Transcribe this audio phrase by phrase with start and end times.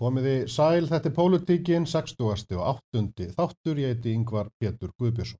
[0.00, 2.54] Komiði sæl, þetta er Pólutíkin, 60.
[2.56, 2.62] og
[2.96, 3.26] 8.
[3.36, 5.36] þáttur, ég heiti Yngvar Pétur Guðbjörnsson.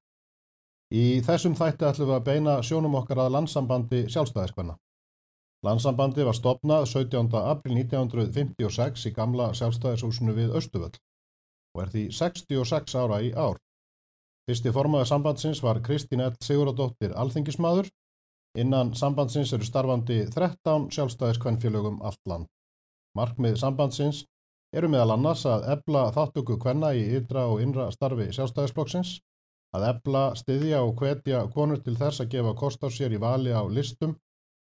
[0.92, 4.75] Í þessum þætti ætlum við að beina sjónum okkar að landsambandi sjálfstæðiskvenna.
[5.65, 7.31] Landsambandi var stopnað 17.
[7.41, 10.99] april 1956 í gamla sjálfstæðishúsinu við Östuvöll
[11.77, 13.56] og er því 66 ára í ár.
[14.45, 16.34] Fyrsti formaður sambandsins var Kristín L.
[16.42, 17.88] Siguradóttir Alþingismadur.
[18.59, 22.51] Innan sambandsins eru starfandi 13 sjálfstæðiskvennfélögum allt land.
[23.16, 24.24] Markmið sambandsins
[24.77, 29.16] eru meðal annars að ebla þáttöku kvenna í ytra og innra starfi sjálfstæðisflokksins,
[29.74, 33.55] að ebla, styðja og hvetja konur til þess að gefa kost á sér í vali
[33.55, 34.16] á listum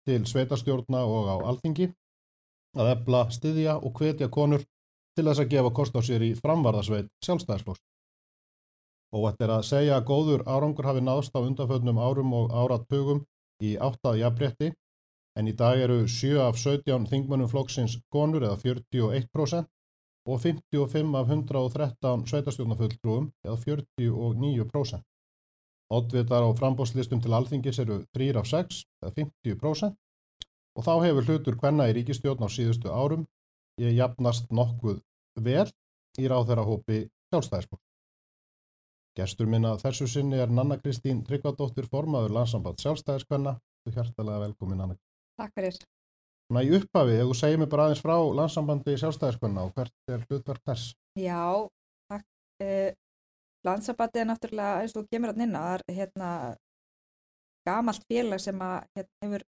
[0.07, 1.91] til sveitarstjórna og á alþingi,
[2.79, 4.63] að ebla, styðja og hvetja konur
[5.17, 7.83] til þess að gefa kost á sér í framvarðasveit sjálfstæðisflokks.
[9.15, 13.23] Og þetta er að segja að góður árangur hafi náðst á undanföldnum árum og áratugum
[13.63, 14.73] í áttað jafnbretti,
[15.39, 19.67] en í dag eru 7 af 17 þingmönnum flokksins konur eða 41%
[20.27, 25.01] og 55 af 113 sveitarstjórnafulltrúum eða 49%.
[25.97, 29.95] Oddvitar á frambóðslistum til alþingis eru 3 af 6 eða 50%
[30.77, 33.23] og þá hefur hlutur hvenna í ríkistjórn á síðustu árum
[33.81, 34.99] ég jafnast nokkuð
[35.47, 35.67] vel
[36.19, 37.79] í ráðherrahópi sjálfstæðisbúr.
[39.17, 43.55] Gestur minna þessu sinni er Nanna Kristín Tryggvadóttir formaður landsamband sjálfstæðiskvenna.
[43.85, 44.97] Þú hjartalega velkomin Nanna.
[45.41, 45.79] Takk fyrir.
[46.47, 50.21] Svona í upphafi, ef þú segir mér bara aðeins frá landsambandi sjálfstæðiskvenna og hvert er
[50.29, 50.93] hlutverk þess?
[51.19, 51.43] Já,
[52.07, 52.27] takk.
[52.63, 52.93] Eh,
[53.67, 56.29] landsambandi er náttúrulega eins og kemur að nynna, það er hérna
[57.67, 59.43] gamalt félag sem að, hérna, hefur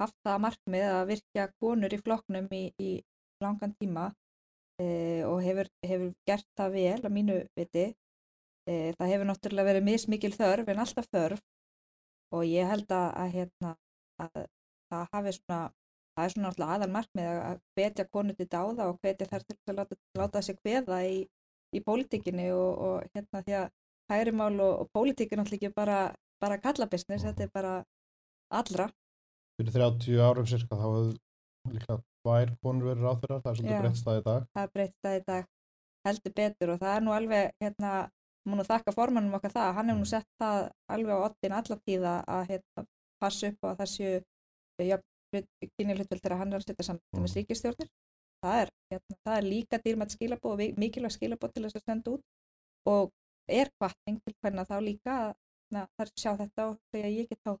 [0.00, 2.90] haft það markmið að virkja konur í flokknum í, í
[3.44, 4.06] langan tíma
[4.80, 7.90] eh, og hefur, hefur gert það vel að mínu viti.
[8.68, 11.44] Eh, það hefur náttúrulega verið mismikil þörf en alltaf þörf
[12.36, 13.74] og ég held að, að, hérna,
[14.24, 14.48] að
[14.88, 15.60] það hafi svona
[16.18, 19.56] það er svona alltaf aðal markmið að hvetja konu til dáða og hvetja þær til
[19.56, 21.18] að láta, láta sig hveða í,
[21.70, 23.68] í pólitíkinni og, og hérna því að
[24.10, 25.98] hægrimál og, og pólitík er náttúrulega ekki bara,
[26.42, 27.74] bara kallabisnis, þetta er bara
[28.60, 28.88] allra.
[29.58, 34.00] Fyrir 30 árum cirka þá hefur líka tvær konur verið ráþurar, það er svolítið breytt
[34.00, 34.48] stað í dag.
[34.54, 35.50] Það er breytt stað í dag,
[36.08, 37.92] heldur betur og það er nú alveg, hérna,
[38.48, 40.64] múin að þakka formannum okkar það, hann hefur nú sett það
[40.96, 42.86] alveg á ottin allar tíða að hérna,
[43.22, 44.10] passa upp á þessu
[45.34, 45.42] ja,
[45.78, 47.90] kynjuhlutvöld þegar hann setja saman með ríkistjórnir.
[48.44, 52.12] Það er, hérna, það er líka dýrmætt skilabóð og mikilvægt skilabóð til þess að senda
[52.14, 52.26] út
[52.88, 53.10] og
[53.48, 55.16] er kvartning til hvernig þá líka
[55.72, 57.56] það er sjá þetta og segja ég get þá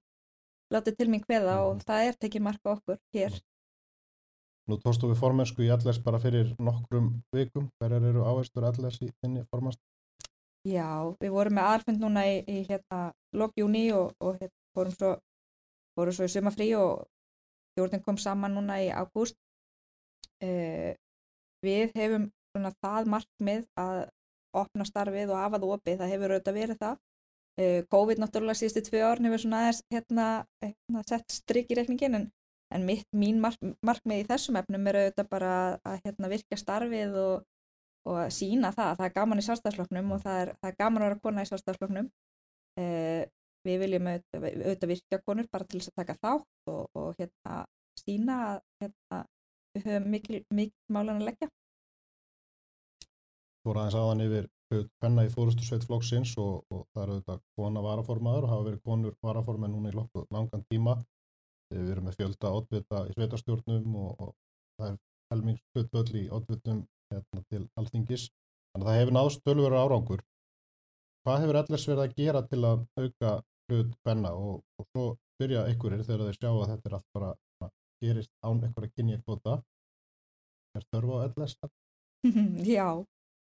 [0.72, 1.68] látið til mín hveða mm.
[1.68, 3.36] og það er tekið marka okkur hér.
[4.68, 7.70] Nú tóstu við formensku í Allers bara fyrir nokkrum vikum.
[7.80, 9.80] Hverjar eru áherstur Allers í þinni formast?
[10.68, 15.12] Já, við vorum með aðalfund núna í, í hérna lokjúni og, og hérna fórum svo,
[16.12, 17.06] svo í sumafrí og
[17.78, 19.36] Stjórnin kom saman núna í ágúst.
[20.42, 20.96] Uh,
[21.62, 24.00] við hefum svona það markmið að
[24.58, 26.96] opna starfið og hafa það opið, það hefur auðvitað verið það.
[27.58, 30.26] Uh, COVID náttúrulega síðustu tvö árn hefur svona aðeins hérna,
[30.64, 32.26] hérna sett strikk í reikningin en,
[32.74, 35.54] en mitt, mín mark, markmið í þessum efnum er auðvitað bara
[35.86, 37.48] að hérna, virka starfið og,
[38.10, 38.94] og sína það.
[38.98, 41.52] Það er gaman í sjálfstæðsloknum og það er, það er gaman að vera kona í
[41.52, 42.14] sjálfstæðsloknum.
[42.78, 43.22] Uh,
[43.68, 47.56] við viljum auðvitað, auðvitað virkja konur bara til þess að taka þátt og, og hérna
[47.98, 49.22] sína að hérna,
[49.74, 51.50] við höfum mikil, mikil málan að leggja.
[53.58, 57.44] Þú voru aðeins aðan yfir hvenna í fórustu sveit flokksins og, og það eru auðvitað
[57.56, 60.96] kona varaformaður og hafa verið konur varaformað núna í lokku langan tíma.
[61.72, 64.34] Við erum með fjölda oddvita í sveitarstjórnum og, og
[64.78, 64.98] það er
[65.32, 68.28] helmingsfjöldvöld í oddvitum hérna, til alþingis.
[68.72, 70.24] Þannig að það hefur náðst tölveru árangur.
[71.24, 73.32] Hvað hefur allars verið að gera til að auka
[73.68, 75.04] hlut hvenna og, og svo
[75.40, 77.32] byrja einhverjir þegar þeir sjá að þetta er allt bara
[77.64, 79.58] að gerist án einhverja kynja kvota
[80.78, 81.56] er þörfu á LS?
[82.76, 82.88] Já,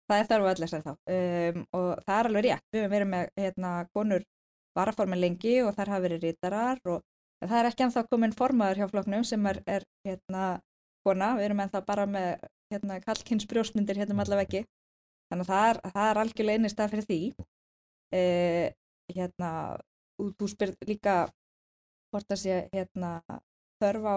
[0.08, 0.92] það er þörfu á LS þá.
[0.92, 4.28] Um, og það er alveg rétt, við hefum verið með hérna konur
[4.74, 7.02] varaformin lengi og þar hafa verið rítarar og
[7.44, 10.46] það er ekki ennþá komin formaður hjá floknum sem er, er hérna
[11.06, 14.64] kona, við erum ennþá bara með hérna kallkynns brjósmyndir hérna um allaveg ekki
[15.30, 17.20] þannig að það er, það er algjörlega einnig stað fyrir því.
[18.14, 18.66] Uh,
[19.14, 19.50] hérna
[20.18, 21.14] þú, spyrir líka
[22.12, 23.20] hvort það sé hérna
[23.82, 24.16] þörf á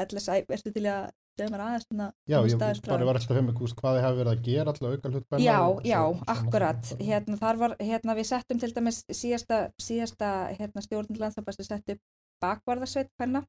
[0.00, 3.96] LSI, ertu til að segja mér aðeins svona Já, ég bara var alltaf um hvað
[3.96, 6.00] þið hafi verið að gera alltaf auka hlut Já, já,
[6.34, 12.00] akkurat hérna þar var, hérna við settum til dæmis síðasta, síðasta hérna stjórnlandabæstu sett upp
[12.40, 13.42] bakvarðarsveit hvenna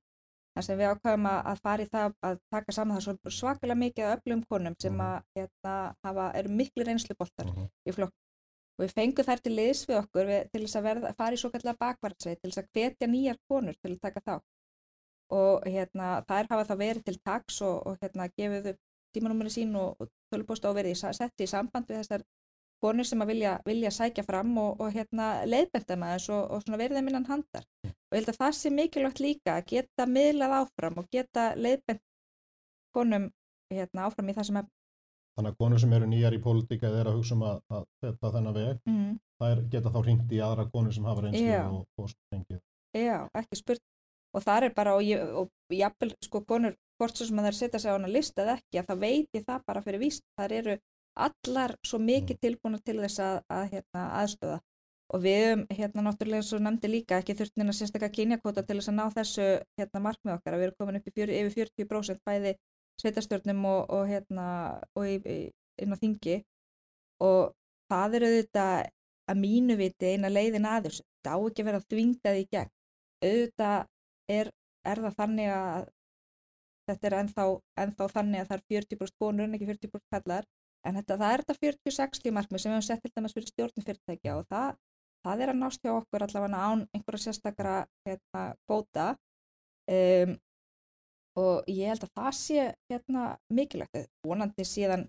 [0.51, 4.17] þar sem við ákvæmum að fara í það að taka saman það svakalega mikið af
[4.19, 5.01] öflum konum sem Mhm.
[5.01, 7.69] að hérna hafa, eru miklu reynsluboltar Mhm.
[7.87, 8.11] í flokk
[8.77, 11.41] og við fengum þær til liðs við okkur við, til þess að verða, fara í
[11.41, 14.35] svo kallega bakvarðsveit til þess að hvetja nýjar konur til að taka þá
[15.31, 18.81] og hérna þær hafa þá verið til taks og, og hérna gefið upp
[19.15, 22.25] tímanúmeri sín og, og tölupósta og verið í, setti í samband við þessar
[22.81, 26.79] konur sem að vilja, vilja sækja fram og, og hérna leiðbenda maður og, og svona
[26.81, 27.67] verið þeim innan handar.
[27.85, 32.01] Og ég held að það sé mikilvægt líka að geta miðlað áfram og geta leiðbend
[32.95, 33.29] konum
[33.71, 34.61] hérna áfram í það sem
[35.37, 37.85] Þannig að konur sem eru nýjar í pólitíka eða er að hugsa um að, að
[38.03, 39.11] þetta þennan veg mm.
[39.39, 42.59] þær geta þá ringt í aðra konur sem hafa reynslu og, og fengið.
[42.99, 43.83] Já, ekki spurt.
[44.31, 47.91] Og það er bara og jafnvel sko konur hvort svo sem að þær setja sig
[47.91, 50.25] á hana lista eða ekki að það veit ég það bara fyrir víst.
[50.39, 50.75] Þar eru
[51.27, 52.41] allar svo mikið mm.
[52.45, 54.59] tilbúna til þess að, að hérna, aðstöða
[55.11, 58.91] og við höfum hérna náttúrulega svo nefndi líka ekki þurftin að sérstaklega kynjakvota til þess
[58.91, 59.47] að ná þessu
[59.79, 60.55] hérna markmið okkar.
[60.55, 62.53] Að við erum komin upp í fjör, yfir 40% bæði
[63.01, 64.47] sveitastjórnum og, og hérna
[64.97, 65.39] og í, í,
[65.81, 66.37] inn á þingi.
[67.21, 67.53] Og
[67.91, 68.75] það eru auðvitað
[69.31, 72.71] að mínu viti eina leiðin aðeins það á ekki vera þvingað í gegn.
[73.21, 73.77] Auðvitað
[74.37, 74.53] er,
[74.87, 75.89] er það þannig að
[76.89, 77.45] þetta er ennþá,
[77.83, 80.47] ennþá þannig að það er 40% konur en ekki 40% kallar
[80.87, 84.37] En þetta, það er þetta 40-60 markmið sem við hefum sett til dæmis fyrir stjórnfyrirtækja
[84.39, 84.79] og það,
[85.27, 87.75] það er að nást hjá okkur allavega án einhverja sérstakara
[88.07, 89.07] hérna, bóta.
[89.91, 90.33] Um,
[91.39, 94.09] og ég held að það sé hérna, mikilvægt.
[94.27, 95.05] Vonandi síðan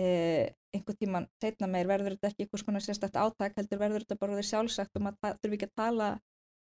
[0.00, 4.20] uh, einhver tíman setna meir verður þetta ekki einhvers konar sérstakt átæk heldur verður þetta
[4.22, 6.08] bara því sjálfsagt að það þurfi ekki að tala,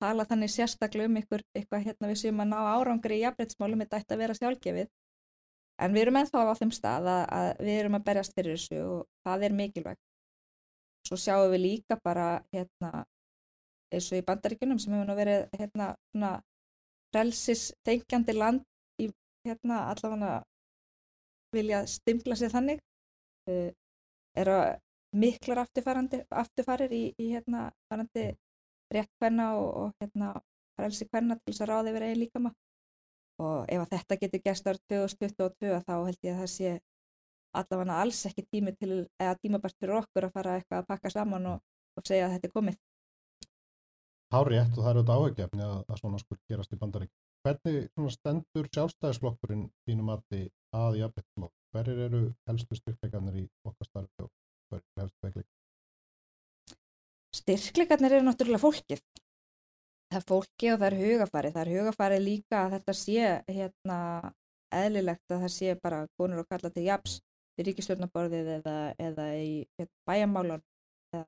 [0.02, 4.02] tala þannig sérstaklega um einhver, eitthvað hérna, við séum að ná árangri í jafnreitsmálum, þetta
[4.02, 4.92] ætti að vera sjálfgefið
[5.82, 8.82] En við erum ennþá á þeim stað að, að við erum að berjast fyrir þessu
[8.84, 10.02] og það er mikilvægt.
[11.08, 12.90] Svo sjáum við líka bara hérna
[13.94, 16.30] eins og í bandaríkunum sem hefur nú verið hérna svona
[17.14, 18.62] frelsis tengjandi land
[19.44, 20.32] hérna allavega
[21.55, 22.81] vilja stimpla sér þannig
[23.50, 23.70] uh,
[24.35, 24.64] er að
[25.14, 28.32] miklar afturfarir í, í hérna farandi
[28.94, 30.32] rétt hvenna og, og hérna
[30.75, 32.64] frelsi hvenna til þess að ráði verið einn líka maður
[33.44, 36.73] og ef að þetta getur gæst árið 2022 þá held ég að það sé
[37.55, 38.93] allavega alls ekki tími til
[39.23, 41.62] eða tímabært fyrir okkur að fara eitthvað að pakka saman og,
[41.99, 42.79] og segja að þetta er komið.
[44.35, 47.12] Hárétt og það eru þetta áhugjefni að, að svona skur gerast í bandarík
[47.44, 54.25] Hvernig stendur sjálfstæðisflokkurinn þínum aðti að jafnveitum og hverjir eru helstu styrkleikarnir í okkar starfi
[54.25, 54.31] og
[54.73, 55.50] hverjir eru helstu veikleikar?
[57.37, 59.05] Styrkleikarnir eru náttúrulega fólkið.
[60.08, 64.00] Það er fólki og það er hugafari það er hugafari líka að þetta sé hérna
[64.81, 67.20] eðlilegt að það sé bara konur og kalla til japs
[67.61, 70.64] í ríkistjórnaborðið eða, eða í hérna, bæjamálan
[71.12, 71.26] eða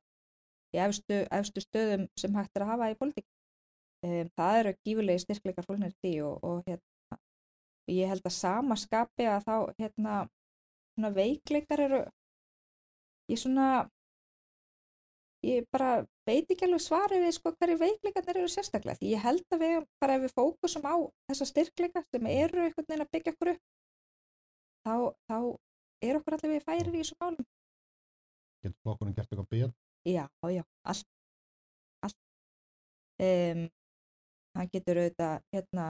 [0.72, 3.28] í efstu, efstu stöðum sem hægt er að hafa í politík
[4.04, 7.20] um, það eru gífurlegi styrkleikar fólknir því og, og hérna
[7.92, 12.00] ég held að sama skapi að þá hérna veikleikar eru
[13.30, 13.86] ég svona
[15.46, 18.98] ég bara veit ekki alveg svarið við sko hverju veikleikarnir eru sérstaklega.
[18.98, 20.96] Því ég held að við bara ef við fókusum á
[21.30, 23.62] þessa styrkleika sem eru einhvern veginn að byggja okkur upp
[24.86, 24.94] þá,
[25.30, 25.38] þá
[26.08, 27.48] er okkur allir við færir í þessu málum.
[28.64, 29.74] Getur flokkurinn gert eitthvað beð?
[30.06, 31.08] Já, já, allt
[32.06, 32.18] allt.
[33.22, 33.66] Um,
[34.58, 35.86] hann getur auðvitað hérna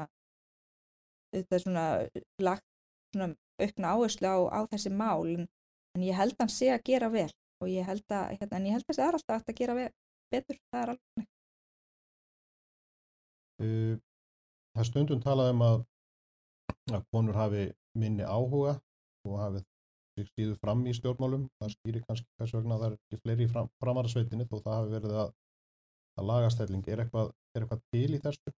[1.34, 1.86] auðvitað svona
[2.48, 2.66] lagt
[3.14, 3.28] svona
[3.62, 5.46] aukna áherslu á, á þessi mál en,
[5.96, 7.30] en ég held að hann sé að gera vel
[7.62, 9.76] og ég held að, hérna, en ég held að það er alltaf að gera
[10.34, 11.28] betur, það er alveg
[13.56, 15.78] Það er stundum talað um að
[16.94, 17.64] að konur hafi
[17.98, 18.76] minni áhuga
[19.26, 19.62] og hafi
[20.16, 23.70] sig stíðu fram í stjórnmálum, það skýri kannski hvers vegna það er ekki fleiri fram,
[23.82, 25.32] framararsveitinni þó það hafi verið að,
[26.16, 28.54] að lagastelling er eitthvað, er eitthvað til í þessu?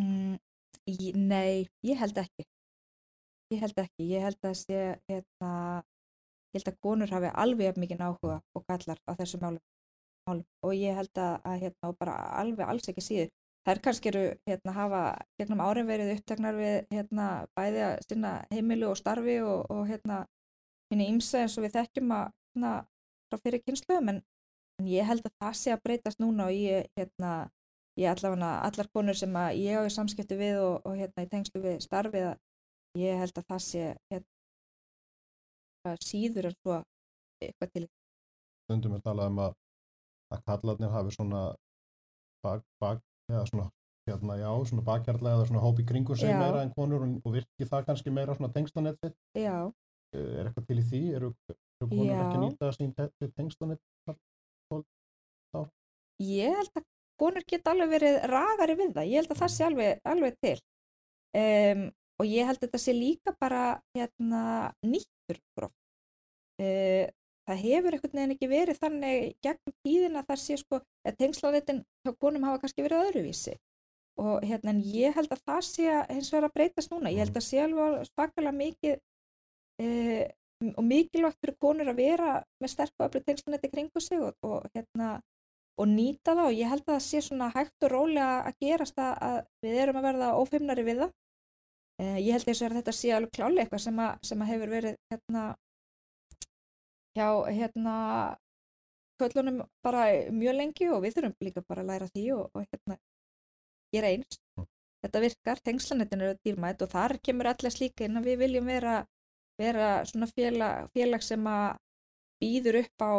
[0.00, 0.36] Mm,
[0.88, 2.46] í, nei, ég held ekki
[3.52, 5.52] ég held ekki, ég held að sé hérna
[6.52, 9.62] ég held að konur hafi alveg mikið áhuga og gallar á þessu málum,
[10.28, 10.44] málum.
[10.64, 13.32] og ég held að, að hérna, bara alveg alls ekki síður
[13.66, 15.02] þær kannski eru hérna hafa
[15.40, 20.24] gegnum árin verið upptegnar við hérna bæði að sinna heimilu og starfi og, og hérna
[20.90, 22.72] minni ímsa eins og við þekkjum að hérna
[23.28, 24.31] frá fyrir kynsluðum en, en
[24.90, 27.32] ég held að það sé að breytast núna og ég hérna
[28.00, 31.30] ég allavega allar konur sem að ég á í samskiptu við og, og hérna í
[31.32, 32.36] tengslu við starfið að
[33.02, 36.74] ég held að það sé hérna síður en svo
[37.42, 37.86] eitthvað til.
[38.64, 39.52] Stundum er talað um að,
[40.32, 41.42] að kallarnir hafi svona
[42.44, 42.98] bak, bak,
[43.30, 43.66] eða svona
[44.08, 46.38] hérna já, svona bakhjartlega eða svona hópi kringur sig já.
[46.38, 49.12] meira en konur og, og virki það kannski meira svona tengslanetti.
[49.38, 49.58] Já.
[50.14, 51.02] Eh, er eitthvað til í því?
[51.18, 52.20] Eru, eru konur já.
[52.24, 52.90] ekki nýtað sín
[53.36, 54.16] tengslanetti?
[56.20, 56.86] Ég held að
[57.22, 59.10] konur geta alveg verið ragari við það.
[59.10, 60.58] Ég held að það sé alveg, alveg til.
[61.32, 61.82] Um,
[62.20, 63.62] og ég held að þetta sé líka bara
[63.96, 64.42] hérna
[64.84, 65.72] nýtt náttúrugróf.
[66.60, 67.08] Uh,
[67.48, 71.80] það hefur einhvern veginn ekki verið þannig gegnum tíðin að það sé sko að tengslaðitin
[72.04, 73.56] hjá konum hafa kannski verið öðruvísi
[74.22, 77.10] og hérna en ég held að það sé hins vegar að breytast núna.
[77.10, 78.98] Ég held að sé alveg svakalega mikið
[79.80, 79.88] e,
[80.76, 84.68] og mikilvægt fyrir konur að vera með sterk og öflug tengslanetti kringu sig og, og,
[84.76, 85.16] hérna,
[85.82, 89.02] og nýta það og ég held að það sé svona hægt og rólega að gerast
[89.02, 91.14] að, við erum að verða ófimnari við það.
[91.98, 94.98] E, ég held þess að þetta sé alveg klálega eitthvað sem, sem að hefur verið
[95.12, 95.46] hérna,
[97.18, 97.96] hjá hérna,
[99.22, 102.98] köllunum bara mjög lengi og við þurfum líka bara að læra því og, og hérna,
[103.94, 104.38] gera eins.
[105.02, 109.00] Þetta virkar, tengslanetin eru dýrmætt og þar kemur allir slíka inn að við viljum vera
[109.60, 111.78] vera svona félag, félag sem að
[112.42, 113.12] býður upp á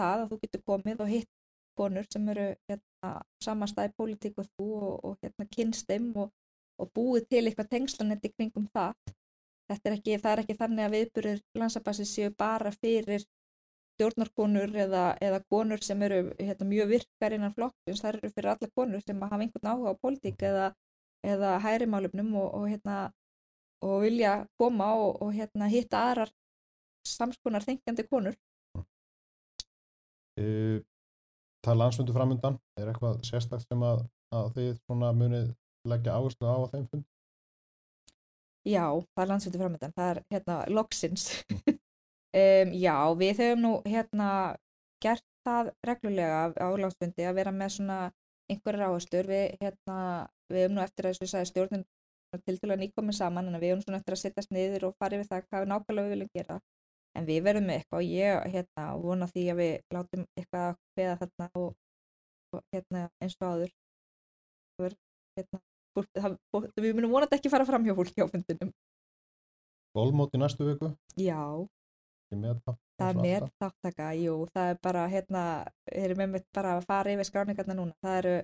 [0.00, 1.31] það að þú getur komið og hitt
[1.78, 3.12] konur sem eru hérna,
[3.44, 6.32] samanstæði pólitík og þú og, og hérna, kynsteim og,
[6.80, 8.96] og búið til eitthvað tengslanetti kringum það.
[9.72, 13.22] Er ekki, það er ekki þannig að viðburður landsabassi séu bara fyrir
[13.94, 18.70] stjórnarkonur eða, eða konur sem eru hérna, mjög virkar innan flokkins, það eru fyrir alla
[18.76, 20.68] konur sem hafa einhvern áhuga á pólitík eða,
[21.24, 22.98] eða hærimálumnum og, hérna
[23.82, 26.32] og vilja koma og hérna, hitta aðrar
[27.08, 28.38] samskonar þengjandi konur.
[30.40, 30.80] Uh,
[31.62, 34.04] það er landsfundu framöndan, er eitthvað sérstakt sem að,
[34.34, 35.48] að þið munið
[35.88, 37.06] leggja áherslu á þeim fund?
[38.68, 41.28] Já, það er landsfundu framöndan, það er hérna loksins.
[42.42, 44.28] um, já, við höfum nú hérna
[45.02, 47.98] gert það reglulega á landsfundi að vera með svona
[48.50, 49.30] einhverjar áherslur.
[49.32, 49.98] Við, hérna,
[50.52, 51.88] við höfum nú eftir að þessu sagði stjórnum
[52.40, 55.28] til að nýkominn saman en við erum svona eftir að sittast niður og fara yfir
[55.28, 56.60] það hvað nákvæmlega við viljum gera
[57.18, 60.78] en við verðum með eitthvað og ég hérna, vona því að við látum eitthvað að
[60.96, 61.68] hveða þarna og,
[62.56, 63.74] og hérna, eins og áður.
[64.82, 64.96] Ver,
[65.38, 65.60] hérna,
[65.96, 68.72] fólk, það, fólk, við munum vonandi ekki fara fram hjá fólki á fundinum.
[69.92, 70.94] Gólmót í næstu viku?
[71.20, 71.42] Já.
[72.32, 75.42] Það er með þáttaka, jú það er bara, hérna,
[75.92, 77.96] erum við bara að fara yfir skráningarna núna.
[78.00, 78.36] Það eru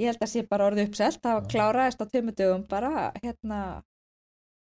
[0.00, 2.90] ég held að sé bara orðið uppselt það var kláraðist á tömudögum bara
[3.22, 3.60] hérna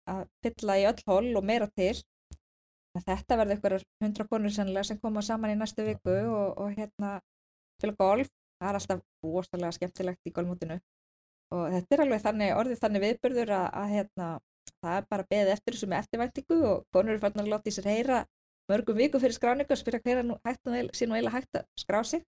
[0.08, 1.94] að fylla í öll hól og meira til
[3.06, 3.74] þetta verður ykkur
[4.04, 7.18] hundra konur sennilega sem koma saman í næstu viku og, og hérna
[7.82, 10.78] til golf, það er alltaf óstalega skemmtilegt í golfmótinu.
[11.54, 14.26] Og þetta er alveg þannig, orðið þannig viðbörður að, að hérna,
[14.82, 17.76] það er bara beðið eftir þessu með eftirvæntingu og konur eru fann að láta í
[17.76, 18.18] sér heyra
[18.68, 21.68] mörgum viku fyrir skráningu og spyrja hverja nú hægt og sín og eila hægt að
[21.80, 22.24] skrá sig.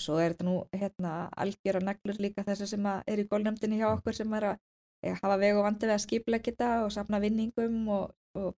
[0.00, 3.90] Svo er þetta nú hérna algjör að neglur líka þessi sem er í gólnefndinni hjá
[3.90, 4.60] okkur sem er að
[5.04, 8.54] ja, hafa veg og vandi við að skipla geta og safna vinningum og, og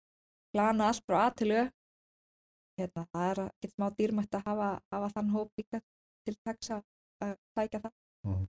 [0.53, 1.61] plana allt frá aðtilu.
[2.79, 5.81] Hérna, það er ekkert smá dýrmætt að hafa, hafa þann hóp líka
[6.25, 7.93] til þess að tækja það.
[8.27, 8.47] Mm -hmm.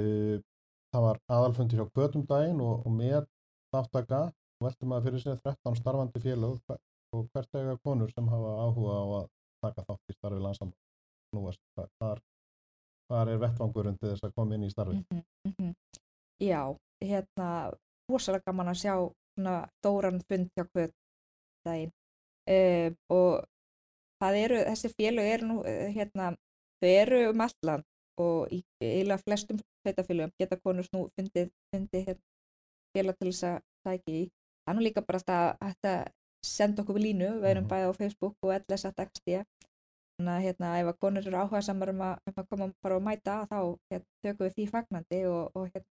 [0.00, 0.40] uh,
[0.92, 3.26] það var aðalfundi hjá Götum daginn og, og með
[3.72, 4.22] náttaka
[4.62, 6.60] veltum að fyrir sig 13 starfandi félag
[7.12, 9.26] og hvert ega konur sem hafa áhuga á að
[9.64, 10.78] taka þátt í starfi landsamband
[11.30, 12.20] snúast hvar,
[13.08, 15.74] hvar er vettvangurinn til þess að koma inn í starfi mm -hmm, mm -hmm.
[16.42, 16.62] Já,
[17.00, 17.48] hérna
[18.10, 18.94] rosalega gaman að sjá
[19.32, 20.94] svona stóran fund hjá hvern
[21.66, 21.92] daginn.
[22.52, 23.44] Um, og
[24.22, 25.58] það eru, þessi félög eru nú
[25.96, 26.32] hérna,
[26.82, 27.84] þau eru um allan
[28.22, 32.26] og í eiginlega flestum sveitafélögum geta konur nú fundið, fundið hérna,
[32.96, 34.24] félag til þess að sækja í.
[34.62, 36.10] Það er nú líka bara að, að
[36.46, 37.72] senda okkur við línu, við erum -hmm.
[37.72, 39.42] bæðið á Facebook og LS.xd
[40.22, 42.96] Þannig að hérna, ef að konur eru áhuga samar um að, um að koma bara
[42.98, 43.56] og mæta þá
[43.90, 45.88] hérna, tökum við því fagnandi og, og hérna,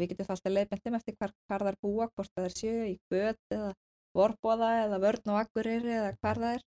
[0.00, 2.96] við getum alltaf leiðbendum eftir hvar, hvar það er búa, hvort það er sjö í
[3.12, 3.70] göt eða
[4.16, 6.66] vorbóða eða vörn og akkurir eða hvar það er.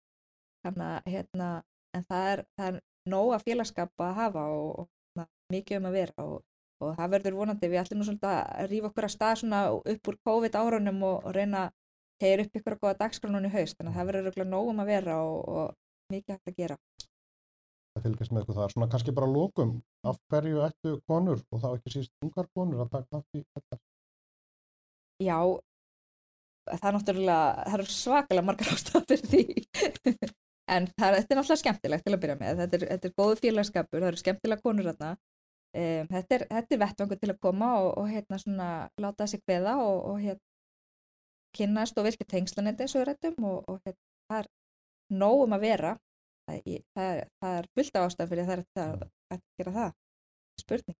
[0.65, 1.49] Þannig að hérna,
[1.95, 5.97] en það er, það er nóga félagskap að hafa og, og hérna, mikið um að
[5.99, 6.41] vera og,
[6.83, 9.61] og það verður vonandi, við ætlum nú svolítið að rýfa okkur að stað svona
[9.93, 11.75] upp úr COVID árunum og reyna að
[12.19, 15.19] tegja upp ykkur að goða dagskránunni haust, þannig að það verður nóg um að vera
[15.23, 15.75] og
[16.11, 16.79] mikið hægt að gera.
[17.95, 18.73] Það fylgjast með eitthvað þar.
[18.73, 19.71] Svona kannski bara lókum
[20.09, 23.79] af hverju ættu konur og þá ekki síst ungar konur að taka nátt í þetta?
[25.19, 25.39] Já,
[26.69, 29.43] það er náttúrulega, það er svakalega margar ástafir því.
[30.75, 32.61] en það, þetta er náttúrulega skemmtilegt til að byrja með.
[32.63, 35.11] Þetta er, þetta er góðu félagskapur, það eru skemmtilega konur þarna.
[35.69, 39.75] Um, þetta er, er vettvangur til að koma og, og hérna svona láta þessi hveða
[39.83, 40.45] og, og hérna
[41.57, 44.49] kynast og virka tengslanindi eins og rættum og, og hérna það er
[45.19, 45.93] nóg um að vera
[46.49, 49.95] það, það, það er fullt af ástæðan fyrir það að, að gera það.
[50.59, 50.99] Spurning.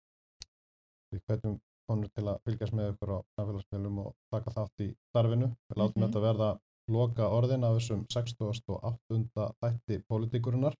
[1.10, 1.56] Við hvetjum
[1.90, 5.50] konur til að fylgjast með ykkur á samfélagsmiðlum og taka þátt í starfinu.
[5.70, 6.12] Við látum mm -hmm.
[6.12, 6.50] þetta verða
[6.90, 9.50] loka orðin af þessum 68.
[9.62, 10.78] þætti politikurinnar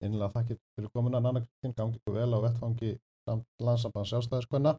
[0.00, 2.94] einlega þakkir fyrir komuna Nanna Kristín, gangi ykkur vel á vettfangi
[3.28, 4.78] samt landsamband sjálfstæðiskvenna.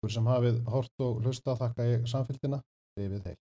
[0.00, 2.62] Fyrir sem hafið hort og hlusta þakka ég samfélgina,
[2.96, 3.38] við við heil